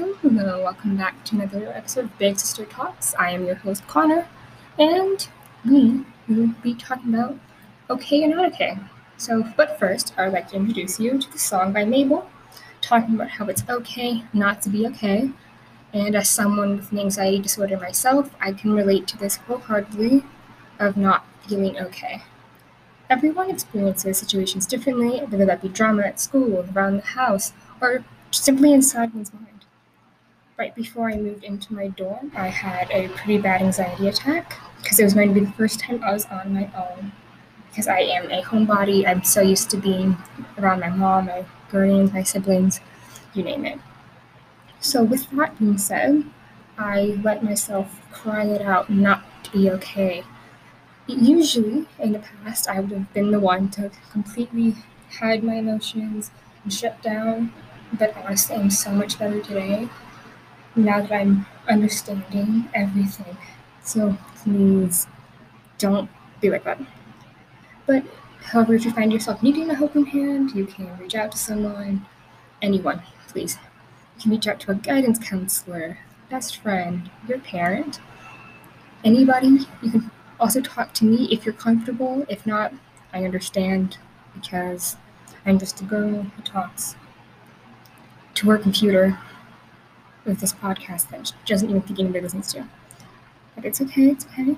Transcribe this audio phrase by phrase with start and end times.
[0.00, 3.14] Hello, welcome back to another episode of Big Sister Talks.
[3.18, 4.26] I am your host, Connor,
[4.78, 5.28] and
[5.62, 7.38] we will be talking about
[7.90, 8.78] okay and not okay.
[9.18, 12.30] So, but first, I would like to introduce you to the song by Mabel,
[12.80, 15.32] talking about how it's okay not to be okay.
[15.92, 20.24] And as someone with an anxiety disorder myself, I can relate to this wholeheartedly
[20.78, 22.22] of not feeling okay.
[23.10, 28.72] Everyone experiences situations differently, whether that be drama at school, around the house, or simply
[28.72, 29.59] inside one's mind.
[30.60, 35.00] Right before I moved into my dorm, I had a pretty bad anxiety attack because
[35.00, 37.12] it was going to be the first time I was on my own.
[37.70, 40.18] Because I am a homebody, I'm so used to being
[40.58, 42.80] around my mom, my guardians, my siblings,
[43.32, 43.78] you name it.
[44.80, 46.24] So, with that being said,
[46.76, 50.24] I let myself cry it out not to be okay
[51.06, 54.76] usually in the past i would have been the one to completely
[55.18, 56.30] hide my emotions
[56.62, 57.52] and shut down
[57.98, 59.88] but honestly i'm so much better today
[60.76, 63.36] now that i'm understanding everything.
[63.82, 65.06] So please
[65.78, 66.80] don't be like that
[67.86, 68.02] but
[68.42, 72.06] however if you find yourself needing a helping hand you can reach out to someone
[72.62, 73.58] anyone please.
[74.16, 78.00] You can reach out to a guidance counselor best friend your parent
[79.04, 79.66] anybody.
[79.82, 82.24] You can also, talk to me if you're comfortable.
[82.28, 82.72] If not,
[83.12, 83.98] I understand
[84.34, 84.96] because
[85.44, 86.96] I'm just a girl who talks
[88.34, 89.18] to her computer
[90.24, 92.66] with this podcast that doesn't even think anybody listens to.
[93.54, 94.56] But it's okay, it's okay.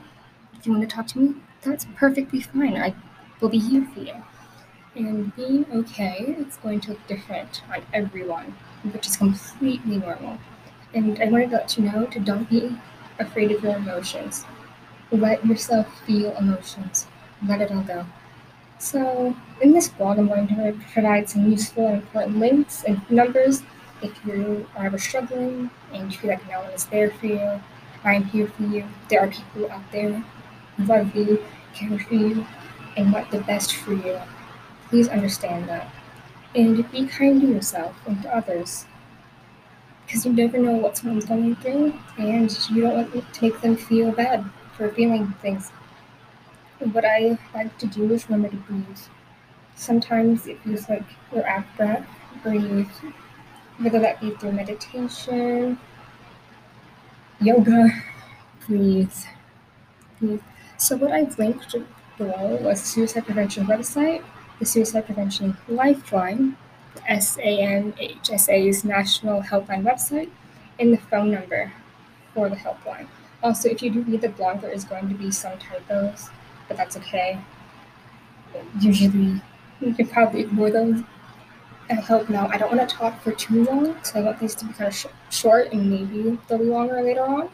[0.55, 2.77] If you want to talk to me, that's perfectly fine.
[2.77, 2.95] I
[3.41, 4.15] will be here for you.
[4.95, 8.55] And being okay is going to look different on everyone,
[8.93, 10.39] which is completely normal.
[10.95, 12.77] And I wanted to let you know to don't be
[13.19, 14.45] afraid of your emotions.
[15.11, 17.07] Let yourself feel emotions.
[17.47, 18.07] Let it all go.
[18.79, 23.63] So, in this blog, I'm going to provide some useful and important links and numbers
[24.03, 27.63] if you are ever struggling and you feel like no one is there for you.
[28.05, 28.85] I'm here for you.
[29.09, 30.25] There are people out there
[30.77, 32.47] who love you, care for you,
[32.97, 34.19] and want the best for you.
[34.89, 35.91] Please understand that.
[36.55, 38.87] And be kind to yourself and to others.
[40.05, 43.77] Because you never know what someone's going through, and you don't want to make them
[43.77, 44.45] feel bad
[44.77, 45.71] for feeling things.
[46.81, 48.99] What I like to do is remember to breathe.
[49.77, 52.07] Sometimes it feels like you're out of breath.
[52.43, 52.89] Breathe.
[53.79, 55.79] Whether that be through meditation,
[57.41, 57.89] yoga,
[58.67, 59.13] breathe.
[60.21, 60.41] breathe.
[60.77, 61.75] So what I've linked
[62.19, 64.23] below was the suicide prevention website,
[64.59, 66.57] the suicide prevention lifeline,
[67.09, 70.31] SAMHSA's national helpline website,
[70.79, 71.73] and the phone number
[72.35, 73.07] for the helpline.
[73.43, 76.31] Also, if you do read the blog, there is going to be some typos,
[76.69, 77.39] but that's okay.
[78.81, 79.41] Usually,
[79.81, 81.03] you can probably ignore those.
[81.93, 82.49] I hope now.
[82.49, 84.89] I don't want to talk for too long, so I want these to be kind
[84.89, 87.51] of sh- short and maybe they'll be longer later on.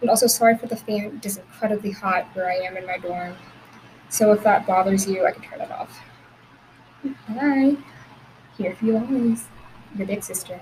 [0.00, 1.16] And also, sorry for the fan.
[1.18, 3.36] It is incredibly hot where I am in my dorm.
[4.08, 6.00] So if that bothers you, I can turn it off.
[7.28, 7.76] Bye.
[8.56, 9.46] Here for you always,
[9.96, 10.60] your big sister.